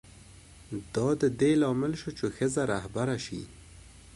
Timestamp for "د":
1.21-1.23